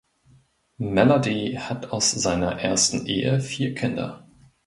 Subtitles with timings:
[0.79, 4.25] Melody hat aus seiner ersten Ehe vier Kinder.